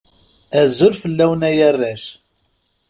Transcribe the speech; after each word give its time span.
Azul 0.61 0.93
fell-awen 1.01 1.45
a 1.49 1.51
arrac. 1.69 2.05